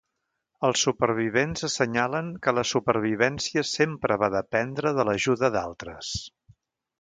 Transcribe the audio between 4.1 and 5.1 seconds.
va dependre de